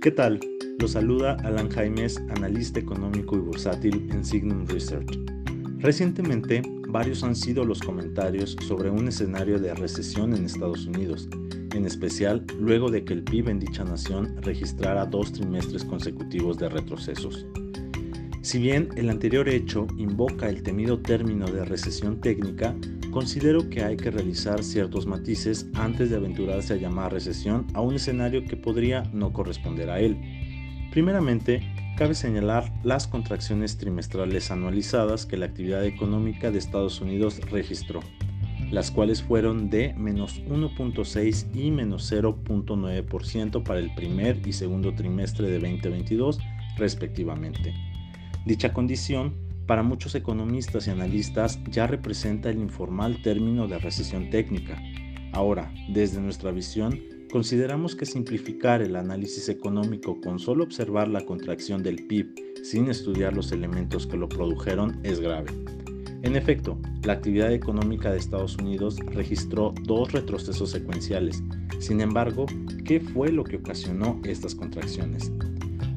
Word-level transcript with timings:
¿Qué 0.00 0.12
tal? 0.12 0.38
Los 0.78 0.92
saluda 0.92 1.36
Alan 1.42 1.68
Jaimes, 1.70 2.18
analista 2.30 2.78
económico 2.78 3.34
y 3.34 3.40
bursátil 3.40 4.08
en 4.12 4.24
Signum 4.24 4.64
Research. 4.68 5.18
Recientemente, 5.78 6.62
varios 6.88 7.24
han 7.24 7.34
sido 7.34 7.64
los 7.64 7.80
comentarios 7.80 8.56
sobre 8.68 8.90
un 8.90 9.08
escenario 9.08 9.58
de 9.58 9.74
recesión 9.74 10.36
en 10.36 10.44
Estados 10.44 10.86
Unidos, 10.86 11.28
en 11.74 11.84
especial 11.84 12.44
luego 12.60 12.92
de 12.92 13.04
que 13.04 13.12
el 13.12 13.24
PIB 13.24 13.48
en 13.48 13.58
dicha 13.58 13.82
nación 13.82 14.36
registrara 14.40 15.04
dos 15.04 15.32
trimestres 15.32 15.84
consecutivos 15.84 16.58
de 16.58 16.68
retrocesos. 16.68 17.44
Si 18.40 18.60
bien 18.60 18.90
el 18.94 19.10
anterior 19.10 19.48
hecho 19.48 19.88
invoca 19.96 20.48
el 20.48 20.62
temido 20.62 21.00
término 21.00 21.46
de 21.46 21.64
recesión 21.64 22.20
técnica, 22.20 22.72
considero 23.10 23.68
que 23.70 23.82
hay 23.82 23.96
que 23.96 24.10
realizar 24.10 24.62
ciertos 24.62 25.06
matices 25.06 25.66
antes 25.74 26.10
de 26.10 26.16
aventurarse 26.16 26.74
a 26.74 26.76
llamar 26.76 27.12
recesión 27.12 27.66
a 27.74 27.80
un 27.80 27.94
escenario 27.94 28.44
que 28.44 28.56
podría 28.56 29.02
no 29.12 29.32
corresponder 29.32 29.90
a 29.90 30.00
él. 30.00 30.16
Primeramente, 30.90 31.60
cabe 31.96 32.14
señalar 32.14 32.72
las 32.84 33.06
contracciones 33.06 33.76
trimestrales 33.76 34.50
anualizadas 34.50 35.26
que 35.26 35.36
la 35.36 35.46
actividad 35.46 35.84
económica 35.84 36.50
de 36.50 36.58
Estados 36.58 37.00
Unidos 37.00 37.40
registró, 37.50 38.00
las 38.70 38.90
cuales 38.90 39.22
fueron 39.22 39.70
de 39.70 39.94
menos 39.94 40.42
1.6 40.44 41.54
y 41.54 41.70
menos 41.70 42.12
0.9% 42.12 43.62
para 43.62 43.80
el 43.80 43.94
primer 43.94 44.46
y 44.46 44.52
segundo 44.52 44.94
trimestre 44.94 45.48
de 45.48 45.58
2022, 45.58 46.38
respectivamente. 46.76 47.74
Dicha 48.46 48.72
condición, 48.72 49.47
para 49.68 49.82
muchos 49.82 50.14
economistas 50.14 50.86
y 50.86 50.90
analistas, 50.90 51.60
ya 51.70 51.86
representa 51.86 52.48
el 52.48 52.58
informal 52.58 53.20
término 53.22 53.68
de 53.68 53.78
recesión 53.78 54.30
técnica. 54.30 54.82
Ahora, 55.34 55.72
desde 55.90 56.22
nuestra 56.22 56.50
visión, 56.50 56.98
consideramos 57.30 57.94
que 57.94 58.06
simplificar 58.06 58.80
el 58.80 58.96
análisis 58.96 59.50
económico 59.50 60.18
con 60.22 60.38
solo 60.38 60.64
observar 60.64 61.08
la 61.08 61.20
contracción 61.20 61.82
del 61.82 62.06
PIB 62.06 62.34
sin 62.64 62.88
estudiar 62.88 63.34
los 63.34 63.52
elementos 63.52 64.06
que 64.06 64.16
lo 64.16 64.26
produjeron 64.26 65.00
es 65.02 65.20
grave. 65.20 65.50
En 66.22 66.34
efecto, 66.34 66.78
la 67.04 67.12
actividad 67.12 67.52
económica 67.52 68.10
de 68.10 68.18
Estados 68.18 68.56
Unidos 68.56 68.96
registró 69.12 69.74
dos 69.84 70.12
retrocesos 70.12 70.70
secuenciales. 70.70 71.44
Sin 71.78 72.00
embargo, 72.00 72.46
¿qué 72.86 73.00
fue 73.00 73.30
lo 73.30 73.44
que 73.44 73.56
ocasionó 73.56 74.18
estas 74.24 74.54
contracciones? 74.54 75.30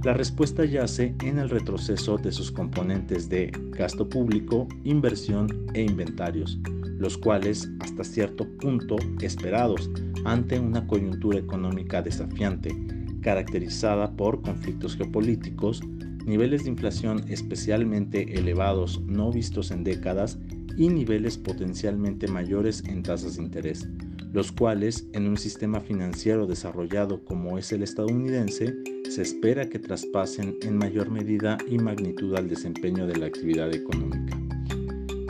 La 0.03 0.15
respuesta 0.15 0.65
yace 0.65 1.13
en 1.23 1.37
el 1.37 1.47
retroceso 1.47 2.17
de 2.17 2.31
sus 2.31 2.51
componentes 2.51 3.29
de 3.29 3.51
gasto 3.69 4.09
público, 4.09 4.67
inversión 4.83 5.67
e 5.75 5.83
inventarios, 5.83 6.57
los 6.97 7.19
cuales 7.19 7.69
hasta 7.81 8.03
cierto 8.03 8.47
punto 8.57 8.95
esperados 9.21 9.91
ante 10.25 10.59
una 10.59 10.87
coyuntura 10.87 11.37
económica 11.37 12.01
desafiante, 12.01 12.75
caracterizada 13.21 14.11
por 14.11 14.41
conflictos 14.41 14.97
geopolíticos, 14.97 15.81
niveles 16.25 16.63
de 16.63 16.71
inflación 16.71 17.23
especialmente 17.27 18.39
elevados 18.39 19.01
no 19.05 19.31
vistos 19.31 19.69
en 19.69 19.83
décadas 19.83 20.39
y 20.77 20.89
niveles 20.89 21.37
potencialmente 21.37 22.27
mayores 22.27 22.83
en 22.85 23.03
tasas 23.03 23.35
de 23.35 23.43
interés, 23.43 23.87
los 24.31 24.51
cuales 24.51 25.07
en 25.13 25.27
un 25.27 25.37
sistema 25.37 25.81
financiero 25.81 26.47
desarrollado 26.47 27.23
como 27.25 27.57
es 27.57 27.71
el 27.71 27.83
estadounidense 27.83 28.75
se 29.09 29.21
espera 29.21 29.69
que 29.69 29.79
traspasen 29.79 30.57
en 30.61 30.77
mayor 30.77 31.09
medida 31.09 31.57
y 31.69 31.77
magnitud 31.77 32.35
al 32.35 32.47
desempeño 32.47 33.07
de 33.07 33.17
la 33.17 33.25
actividad 33.25 33.73
económica. 33.73 34.39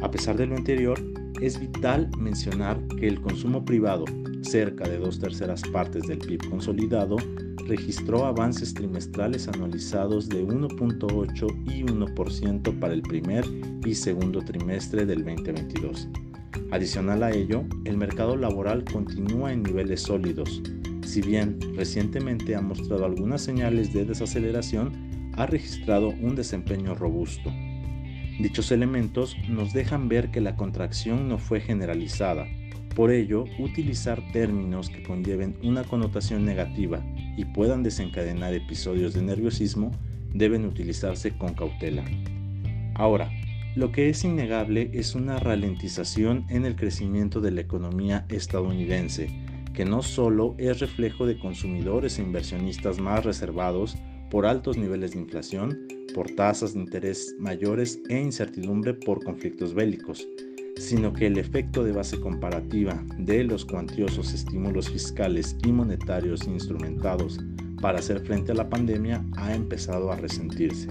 A 0.01 0.11
pesar 0.11 0.37
de 0.37 0.45
lo 0.45 0.55
anterior, 0.55 0.99
es 1.41 1.59
vital 1.59 2.09
mencionar 2.17 2.79
que 2.99 3.07
el 3.07 3.19
consumo 3.19 3.65
privado, 3.65 4.05
cerca 4.41 4.87
de 4.87 4.99
dos 4.99 5.19
terceras 5.19 5.63
partes 5.71 6.03
del 6.03 6.19
PIB 6.19 6.49
consolidado, 6.49 7.17
registró 7.67 8.25
avances 8.25 8.73
trimestrales 8.73 9.47
anualizados 9.47 10.29
de 10.29 10.45
1.8 10.45 11.73
y 11.73 11.83
1% 11.83 12.79
para 12.79 12.93
el 12.93 13.01
primer 13.01 13.45
y 13.83 13.95
segundo 13.95 14.41
trimestre 14.41 15.05
del 15.05 15.23
2022. 15.23 16.07
Adicional 16.71 17.23
a 17.23 17.31
ello, 17.31 17.63
el 17.85 17.97
mercado 17.97 18.35
laboral 18.35 18.83
continúa 18.83 19.51
en 19.51 19.63
niveles 19.63 20.01
sólidos, 20.01 20.61
si 21.05 21.21
bien 21.21 21.59
recientemente 21.75 22.55
ha 22.55 22.61
mostrado 22.61 23.05
algunas 23.05 23.41
señales 23.41 23.93
de 23.93 24.05
desaceleración, 24.05 25.31
ha 25.35 25.45
registrado 25.45 26.09
un 26.09 26.35
desempeño 26.35 26.95
robusto. 26.95 27.51
Dichos 28.39 28.71
elementos 28.71 29.35
nos 29.49 29.73
dejan 29.73 30.07
ver 30.07 30.31
que 30.31 30.41
la 30.41 30.55
contracción 30.55 31.27
no 31.27 31.37
fue 31.37 31.59
generalizada, 31.59 32.47
por 32.95 33.11
ello, 33.11 33.45
utilizar 33.57 34.21
términos 34.33 34.89
que 34.89 35.03
conlleven 35.03 35.55
una 35.63 35.83
connotación 35.83 36.43
negativa 36.43 37.01
y 37.37 37.45
puedan 37.45 37.83
desencadenar 37.83 38.53
episodios 38.53 39.13
de 39.13 39.21
nerviosismo 39.21 39.91
deben 40.33 40.65
utilizarse 40.65 41.31
con 41.31 41.53
cautela. 41.53 42.03
Ahora, 42.95 43.31
lo 43.75 43.91
que 43.91 44.09
es 44.09 44.23
innegable 44.23 44.89
es 44.93 45.15
una 45.15 45.39
ralentización 45.39 46.45
en 46.49 46.65
el 46.65 46.75
crecimiento 46.75 47.39
de 47.39 47.51
la 47.51 47.61
economía 47.61 48.25
estadounidense, 48.29 49.29
que 49.73 49.85
no 49.85 50.01
solo 50.01 50.55
es 50.57 50.79
reflejo 50.79 51.25
de 51.25 51.39
consumidores 51.39 52.19
e 52.19 52.21
inversionistas 52.21 52.99
más 52.99 53.23
reservados 53.23 53.95
por 54.29 54.45
altos 54.45 54.77
niveles 54.77 55.11
de 55.11 55.19
inflación, 55.19 55.87
por 56.13 56.29
tasas 56.31 56.73
de 56.73 56.81
interés 56.81 57.35
mayores 57.39 58.01
e 58.09 58.19
incertidumbre 58.19 58.93
por 58.93 59.23
conflictos 59.23 59.73
bélicos, 59.73 60.27
sino 60.75 61.13
que 61.13 61.27
el 61.27 61.37
efecto 61.37 61.83
de 61.83 61.93
base 61.93 62.19
comparativa 62.19 63.01
de 63.17 63.45
los 63.45 63.63
cuantiosos 63.63 64.33
estímulos 64.33 64.89
fiscales 64.89 65.55
y 65.65 65.71
monetarios 65.71 66.45
instrumentados 66.45 67.39
para 67.81 67.99
hacer 67.99 68.19
frente 68.25 68.51
a 68.51 68.55
la 68.55 68.69
pandemia 68.69 69.25
ha 69.37 69.55
empezado 69.55 70.11
a 70.11 70.17
resentirse. 70.17 70.89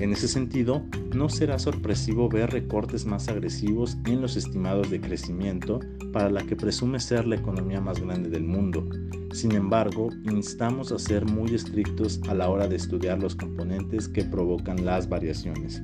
En 0.00 0.14
ese 0.14 0.28
sentido, 0.28 0.82
no 1.14 1.28
será 1.28 1.58
sorpresivo 1.58 2.30
ver 2.30 2.48
recortes 2.48 3.04
más 3.04 3.28
agresivos 3.28 3.98
en 4.06 4.22
los 4.22 4.34
estimados 4.34 4.90
de 4.90 4.98
crecimiento 4.98 5.78
para 6.10 6.30
la 6.30 6.42
que 6.42 6.56
presume 6.56 6.98
ser 6.98 7.26
la 7.26 7.36
economía 7.36 7.82
más 7.82 8.00
grande 8.00 8.30
del 8.30 8.44
mundo. 8.44 8.88
Sin 9.34 9.52
embargo, 9.52 10.08
instamos 10.24 10.90
a 10.90 10.98
ser 10.98 11.26
muy 11.26 11.54
estrictos 11.54 12.18
a 12.30 12.34
la 12.34 12.48
hora 12.48 12.66
de 12.66 12.76
estudiar 12.76 13.20
los 13.20 13.36
componentes 13.36 14.08
que 14.08 14.24
provocan 14.24 14.86
las 14.86 15.06
variaciones. 15.06 15.82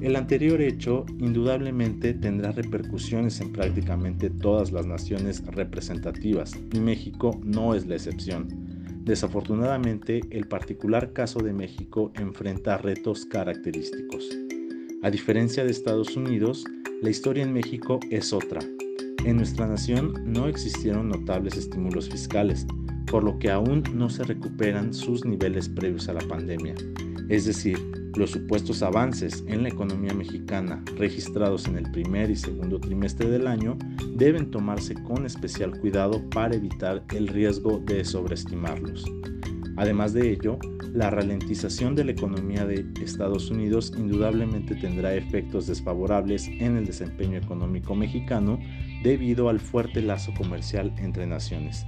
El 0.00 0.14
anterior 0.14 0.62
hecho 0.62 1.04
indudablemente 1.18 2.14
tendrá 2.14 2.52
repercusiones 2.52 3.40
en 3.40 3.50
prácticamente 3.50 4.30
todas 4.30 4.70
las 4.70 4.86
naciones 4.86 5.44
representativas 5.44 6.56
y 6.72 6.78
México 6.78 7.40
no 7.42 7.74
es 7.74 7.84
la 7.84 7.96
excepción. 7.96 8.67
Desafortunadamente, 9.08 10.20
el 10.28 10.46
particular 10.48 11.14
caso 11.14 11.38
de 11.38 11.54
México 11.54 12.12
enfrenta 12.14 12.76
retos 12.76 13.24
característicos. 13.24 14.28
A 15.02 15.08
diferencia 15.08 15.64
de 15.64 15.70
Estados 15.70 16.14
Unidos, 16.14 16.66
la 17.00 17.08
historia 17.08 17.42
en 17.42 17.54
México 17.54 18.00
es 18.10 18.34
otra. 18.34 18.60
En 19.24 19.36
nuestra 19.38 19.66
nación 19.66 20.12
no 20.26 20.46
existieron 20.46 21.08
notables 21.08 21.56
estímulos 21.56 22.10
fiscales, 22.10 22.66
por 23.10 23.24
lo 23.24 23.38
que 23.38 23.50
aún 23.50 23.82
no 23.94 24.10
se 24.10 24.24
recuperan 24.24 24.92
sus 24.92 25.24
niveles 25.24 25.70
previos 25.70 26.10
a 26.10 26.12
la 26.12 26.28
pandemia. 26.28 26.74
Es 27.30 27.46
decir, 27.46 27.78
los 28.16 28.30
supuestos 28.30 28.82
avances 28.82 29.44
en 29.46 29.62
la 29.62 29.68
economía 29.68 30.14
mexicana 30.14 30.82
registrados 30.96 31.66
en 31.66 31.76
el 31.76 31.90
primer 31.90 32.30
y 32.30 32.36
segundo 32.36 32.80
trimestre 32.80 33.28
del 33.28 33.46
año 33.46 33.76
deben 34.14 34.50
tomarse 34.50 34.94
con 34.94 35.26
especial 35.26 35.78
cuidado 35.78 36.22
para 36.30 36.56
evitar 36.56 37.04
el 37.14 37.28
riesgo 37.28 37.78
de 37.78 38.04
sobreestimarlos. 38.04 39.04
Además 39.76 40.12
de 40.12 40.32
ello, 40.32 40.58
la 40.92 41.10
ralentización 41.10 41.94
de 41.94 42.04
la 42.04 42.12
economía 42.12 42.64
de 42.64 42.84
Estados 43.00 43.50
Unidos 43.50 43.92
indudablemente 43.96 44.74
tendrá 44.74 45.14
efectos 45.14 45.66
desfavorables 45.66 46.48
en 46.48 46.76
el 46.76 46.86
desempeño 46.86 47.38
económico 47.38 47.94
mexicano 47.94 48.58
debido 49.04 49.48
al 49.48 49.60
fuerte 49.60 50.02
lazo 50.02 50.32
comercial 50.36 50.92
entre 50.98 51.26
naciones. 51.26 51.86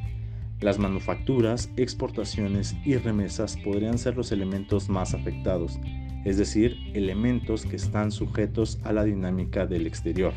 Las 0.60 0.78
manufacturas, 0.78 1.70
exportaciones 1.76 2.76
y 2.84 2.96
remesas 2.96 3.56
podrían 3.56 3.98
ser 3.98 4.16
los 4.16 4.30
elementos 4.30 4.90
más 4.90 5.14
afectados, 5.14 5.80
es 6.24 6.36
decir, 6.36 6.76
elementos 6.94 7.64
que 7.64 7.76
están 7.76 8.12
sujetos 8.12 8.78
a 8.84 8.92
la 8.92 9.04
dinámica 9.04 9.66
del 9.66 9.86
exterior. 9.86 10.32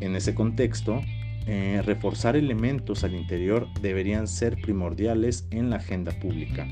En 0.00 0.16
ese 0.16 0.34
contexto, 0.34 1.00
eh, 1.46 1.82
reforzar 1.84 2.36
elementos 2.36 3.04
al 3.04 3.14
interior 3.14 3.66
deberían 3.80 4.28
ser 4.28 4.56
primordiales 4.60 5.46
en 5.50 5.70
la 5.70 5.76
agenda 5.76 6.12
pública. 6.12 6.66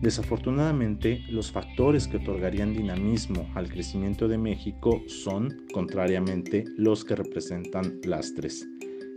Desafortunadamente, 0.00 1.22
los 1.28 1.52
factores 1.52 2.08
que 2.08 2.16
otorgarían 2.16 2.72
dinamismo 2.72 3.46
al 3.54 3.68
crecimiento 3.68 4.28
de 4.28 4.38
México 4.38 5.02
son, 5.06 5.66
contrariamente, 5.74 6.64
los 6.78 7.04
que 7.04 7.16
representan 7.16 8.00
lastres, 8.04 8.66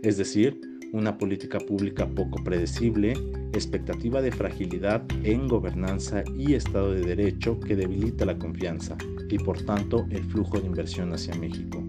es 0.02 0.18
decir, 0.18 0.60
una 0.94 1.18
política 1.18 1.58
pública 1.58 2.06
poco 2.06 2.42
predecible, 2.44 3.14
expectativa 3.52 4.22
de 4.22 4.30
fragilidad 4.30 5.02
en 5.24 5.48
gobernanza 5.48 6.22
y 6.38 6.54
Estado 6.54 6.92
de 6.92 7.00
Derecho 7.00 7.58
que 7.58 7.74
debilita 7.74 8.24
la 8.24 8.38
confianza 8.38 8.96
y 9.28 9.38
por 9.38 9.60
tanto 9.62 10.06
el 10.10 10.22
flujo 10.24 10.60
de 10.60 10.68
inversión 10.68 11.12
hacia 11.12 11.34
México. 11.34 11.82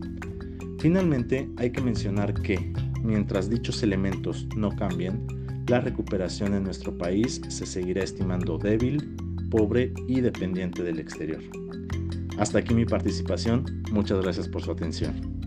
Finalmente, 0.79 1.47
hay 1.57 1.69
que 1.71 1.81
mencionar 1.81 2.33
que, 2.33 2.73
mientras 3.03 3.47
dichos 3.47 3.83
elementos 3.83 4.47
no 4.57 4.75
cambien, 4.75 5.27
la 5.67 5.81
recuperación 5.81 6.55
en 6.55 6.63
nuestro 6.63 6.97
país 6.97 7.41
se 7.47 7.67
seguirá 7.67 8.03
estimando 8.03 8.57
débil, 8.57 9.15
pobre 9.51 9.93
y 10.07 10.21
dependiente 10.21 10.81
del 10.81 10.99
exterior. 10.99 11.41
Hasta 12.39 12.59
aquí 12.59 12.73
mi 12.73 12.85
participación. 12.85 13.83
Muchas 13.91 14.19
gracias 14.21 14.49
por 14.49 14.63
su 14.63 14.71
atención. 14.71 15.44